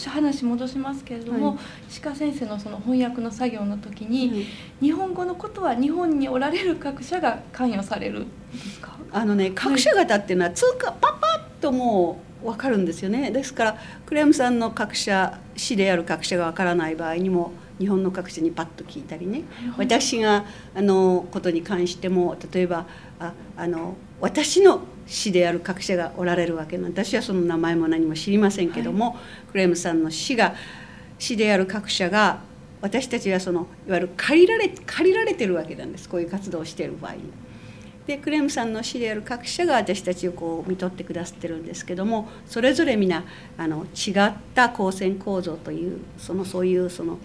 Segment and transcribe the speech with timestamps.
[0.00, 1.56] し話戻しますけれども、はい、
[2.02, 4.46] 鹿先生のその翻訳の作業の時に、
[4.80, 8.98] 日本語のことは日本におられる各社が関与されるんですか？
[9.12, 11.26] あのね各社型っていうのは通過パパ
[11.58, 13.30] ッともう分かるんですよね。
[13.30, 19.42] ですからクレームさんの各社市である各社が分からない場合にも日本の各社にパッと聞いたりね。
[19.76, 22.86] 私があのことに関しても例えば
[23.18, 29.16] ああの私の市である各社がおられるわけなん私はその名前も何も知りませんけども、はい、
[29.52, 30.54] クレームさんの市が
[31.18, 32.40] 市である各社が
[32.80, 36.08] 私たちはそのいわゆる借りられ借りられてるわけなんです。
[36.08, 37.20] こういう活動をしている場合に。
[38.06, 43.24] でクレームさんの市である各社が私たちをこう見とってくださってるんですけどもそれぞれ皆
[43.56, 47.18] あの違った光線構造というそのそういうその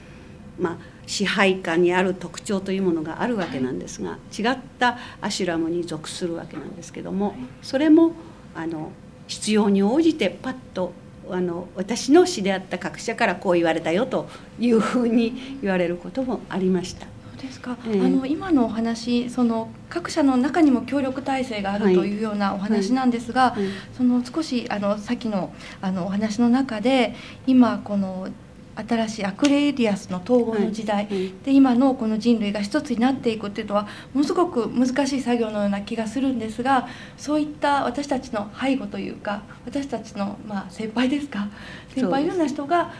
[0.59, 0.77] まあ
[1.08, 8.14] 支配下にある特徴というものがあるわけなんですが違ったアシュラムに属するわけなんですけどもそれも
[8.55, 8.91] あの
[9.28, 10.94] 必要に応じてパッと
[11.30, 14.28] あの私の詩であった各社からこう言われたよと
[14.59, 17.08] いうふうに言われることもありました。
[17.45, 23.64] ですか、えー、あの今のお話その各社の中にも協力体制があるというようなお話なんですが、はい。
[23.64, 28.28] はい、その少しあのさっきのあのお話の中で今この
[28.76, 36.88] 新しいアクレリアスの統合の時代、はい、で今のこの人類が一つになっていくっていうのはものすごく難しい作業のような気がするんですが
[37.18, 41.48] そういった私たちの背後というか私たちのまあ先輩ですか？
[41.94, 42.94] 先輩のような人が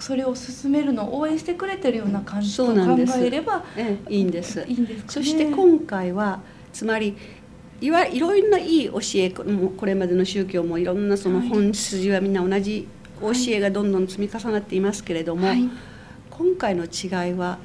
[0.00, 2.72] それを進めるのを応援してくれてるような感じと考
[3.18, 4.64] えれば、ええ、いいんです。
[4.66, 6.40] いいんです、ね、そして今回は
[6.72, 7.16] つまり
[7.80, 12.88] いわいろいろないい教えこれまでの宗教もいろんなその本筋はみんな同じ
[13.20, 15.68] 教えがどんどん積み重なっていますけれども、はい、
[16.30, 17.58] 今回の違いは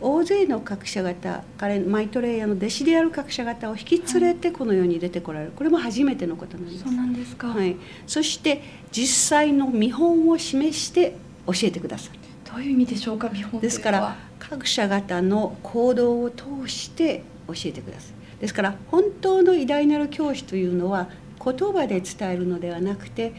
[0.00, 6.84] 大勢の各社方彼マイトレイヤーの弟子である各社方を引き連れてこの世に出てこられる、これも初めてのことなんです。
[6.84, 7.76] そうなんですか、はい、
[8.06, 12.18] そして実際の見本を示して教えてくださる。
[12.52, 18.40] どういう意味でしょうか見本ですから各社方の行動を通して教えてください。
[18.40, 21.08] ですから本当の偉大なる教師というのは
[21.42, 23.32] 言葉で伝えるのではなくて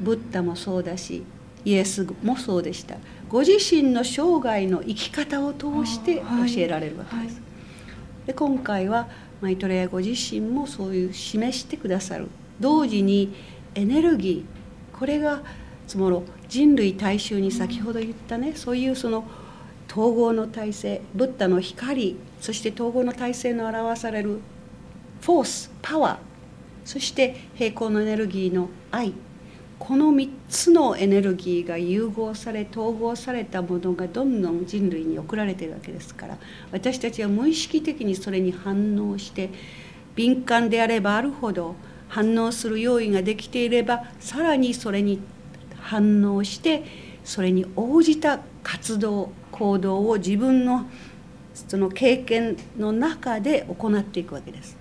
[0.00, 1.24] ブッダもそうだし
[1.64, 2.96] イエスもそうでした。
[3.28, 6.22] ご自身の生涯の生き方を通して教
[6.58, 7.40] えられるわけです。
[8.26, 9.08] で今回は
[9.40, 12.28] マイトレアご自身もそういう示してくださる。
[12.60, 13.34] 同時に
[13.74, 15.42] エネルギーこれが
[15.86, 19.24] つもろ人類大衆に先ほど言ったねそういうその
[19.90, 24.40] 統合の体制ブッダの光そして統合の体制の表される
[25.20, 26.16] フォースパワー
[26.84, 29.12] そして平行のエネルギーの愛
[29.78, 36.38] この3つのエネルギーが融合され統合されたものがどんどん人類に送られているわけですから
[36.72, 39.50] 私たちは無意識的にそれに反応して
[40.14, 41.74] 敏感であればあるほど
[42.08, 45.20] 反応する用意ができていればさらにそれに
[45.80, 46.84] 反応して
[47.24, 50.86] それに応じた活動行動を自分の
[51.54, 54.76] その経験の中で行っていくわけです。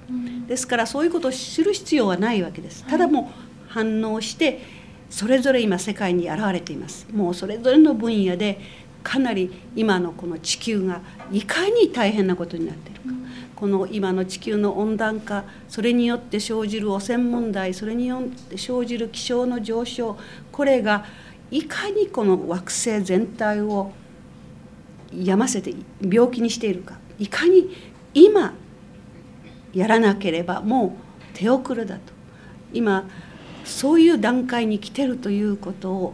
[0.47, 2.83] ですからそういうことを知る必要はないわけです。
[2.87, 4.82] ただもう反応して
[5.13, 7.05] それぞれ今世界に現れています。
[7.13, 8.59] もうそれぞれの分野で
[9.03, 11.01] かなり今のこの地球が
[11.31, 13.07] いかに大変なことになっているか、
[13.55, 20.17] この今の地球の温暖化それによって生じる汚染問題それによって生じる気象の上昇
[20.51, 21.05] これが
[21.51, 23.91] いかにこの惑星全体を
[25.13, 26.97] 病ませて病気にしているか。
[27.19, 27.69] いかに
[28.15, 28.55] 今
[29.75, 32.01] やらなければもう手遅れだと。
[32.73, 33.07] 今
[33.63, 36.13] そういう段階に来てるということを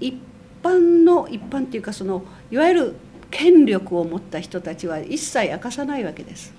[0.00, 0.14] 一
[0.62, 2.94] 般の一般っていうかそのいわゆる
[3.30, 6.54] 権力を持った人たちは一切明かさないわけです。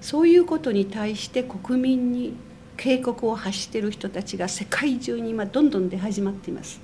[0.00, 2.34] そういうことに対して国民に
[2.76, 6.80] 警告を発している人たちが世界中に今どんどん出始まっています。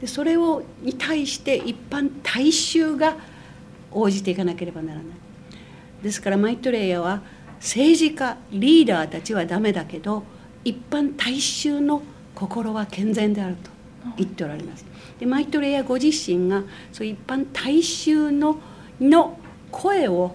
[0.00, 3.16] でそれをに対して一般大衆が
[3.92, 5.06] 応じていかなければならない。
[6.02, 7.22] ですからマイトレイヤは
[7.58, 10.24] 政治家リーダーたちはダメだけど
[10.66, 12.02] 一般大衆の
[12.34, 13.70] 心は健全であると
[14.16, 14.84] 言っておられます。
[15.20, 18.58] でマイトレイヤご自身がそう一般大衆の
[19.00, 19.38] の
[19.70, 20.34] 声を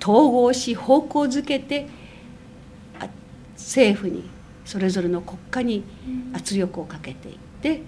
[0.00, 1.88] 統合し方向づけて
[3.56, 4.30] 政府に
[4.64, 5.84] それぞれの国家に
[6.32, 7.82] 圧力をかけていって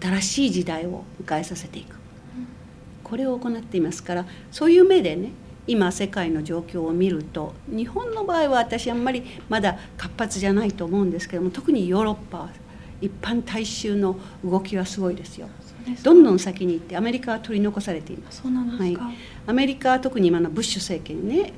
[0.00, 1.96] 新しい時代を迎えさせていく。
[3.02, 5.30] これを行っていますからそういう目でね
[5.66, 12.50] 今世界の状況を見ると日本の場合は私あんまりまだ活発じゃないと思うんですけども特にヨーロッパは
[13.00, 15.48] 一般大衆の動きはすごいですよ。
[16.02, 18.42] どんどん先に行ってアメリカは取り残されています。
[19.04, 19.16] はい、
[19.46, 21.52] アメリカは特に今のブッシュ政権ね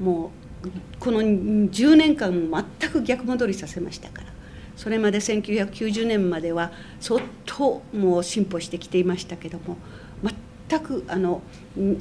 [0.00, 0.32] も
[0.64, 0.68] う
[0.98, 2.32] この10年間
[2.80, 4.26] 全く逆戻りさせましたから
[4.76, 9.76] それまで1990年までは相当もう進歩してきていましたけども
[10.70, 11.42] 全くあの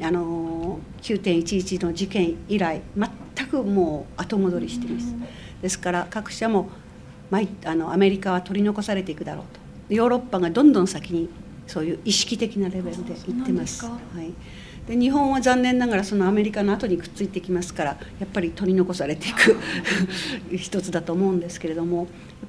[0.01, 5.15] あの9.11の事件以来全くもう後戻りしています。
[5.61, 6.69] ですから各社も
[7.65, 9.59] あのアメリカは取り残されていくだろうと。
[9.93, 11.29] ヨーロッパがどんどん先に
[11.65, 13.85] そういう意識的なレベルでいってます。
[13.85, 14.33] はい、
[14.87, 19.57] で日本は残念ながらそのアメリカの後にくっついてきますからやっぱり取り残されていく。
[20.55, 22.07] 一つだと思うんですけれどもやっ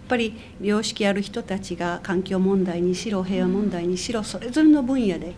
[0.09, 5.35] ぱり良識ある人たちが環境問題にしろ平和問題にしろそれぞれの分野で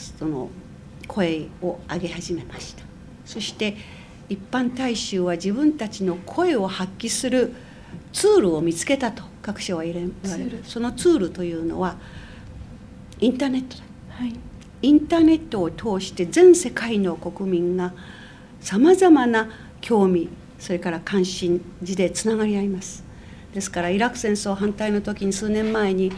[0.00, 0.48] その
[1.06, 2.82] 声を上げ始めました。
[3.24, 3.76] そして
[4.28, 7.52] 一般大衆は自分たちの声を発揮する
[8.12, 11.96] ツールを見つけたと各社は言われるそのツールというのは
[13.20, 14.34] インターネットだ、はい、
[14.82, 17.92] インターネットを通して全世界の国民が
[18.60, 19.48] さまざまな
[19.80, 23.02] 興味それから関心事でつながり合います。
[23.54, 26.12] ですからイラク戦争反対の時に数年前に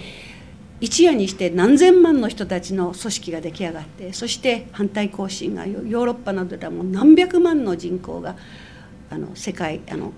[0.82, 8.34] 一夜にして何千万の人たちの組織が出来上がってそして反対行進がヨーロッパなどではもう何百万の人口が
[9.08, 10.12] あの世界あの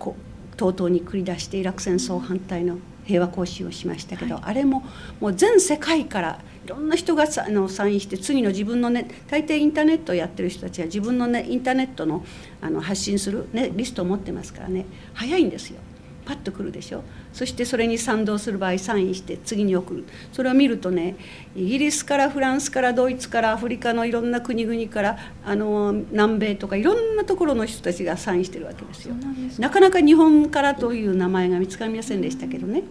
[0.57, 4.85] とうとうに繰り出してイラク戦争反対の平和行進をしましたけど、はい、あれも
[5.21, 12.25] もう全世界からいろんな人があのサインして次の自分のね大抵インターネットをやってる人たちは自分のねインターネットの
[12.63, 15.77] あの発信する、ね、リストを持ってますからね早いんですよ。
[16.25, 17.03] パッと来るでしょ？
[17.33, 21.17] そしてそれに賛同する場合サインして次に送るそれを見るとね
[21.55, 29.15] イギリスからフランスからドイツからアフリカのいろんな国々からあの南米とかいろんなところの人たちがサインしてるわけですよ。
[29.59, 32.85] なかなか日本からという名前が見つかりませんでしたけどね。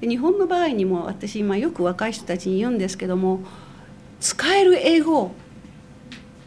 [0.00, 3.40] 日本の場合にも私今よく若い人たちに言うんですけども
[4.20, 5.34] 使える英語を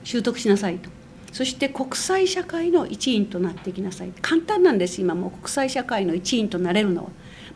[0.04, 0.90] 習得しなさいと。
[1.33, 7.09] そして国際社会の一員となってきなさい簡単なんです今もう国際社会の一員となれるのは。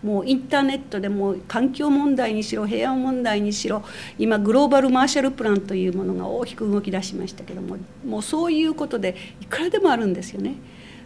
[0.04, 3.84] もうインターネットでも環境問題にしろ平和問題にしろ
[4.20, 10.54] 今グローバルマーシャルプランというものが大きく動き出しましたけどももうそういうことでいくらでもあるんですよね。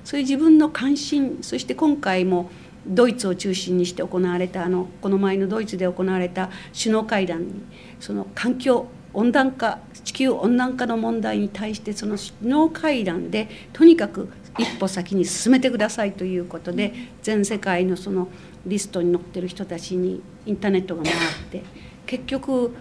[0.03, 2.49] そういう自分の関心そして今回も
[2.85, 7.53] ドイツを中心にして行われたあのこの前のドイツで行われた首脳会談に
[7.99, 18.27] その環境温暖化地球温暖化の問題に対してその首脳会談でとにかく一歩先に進めてくださいということで全世界のその
[18.65, 21.15] リストに載ってる人たちにインターネットが回っ
[21.51, 21.63] て
[22.05, 22.73] 結局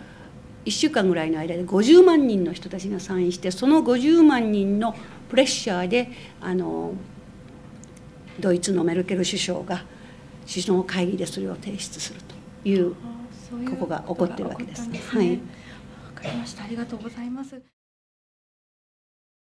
[0.65, 4.95] 1週間ぐらいの間で50万人の人たちがサインしてその50万人の
[5.29, 6.11] プレッシャーで
[6.41, 6.93] あの
[8.39, 9.85] ドイツのメルケル首相が
[10.47, 12.21] 首脳会議でそれを提出する
[12.63, 14.89] というここが起こってるわけです。
[15.17, 15.39] はい
[16.21, 16.65] かりました。
[16.65, 17.63] ありがとうございます。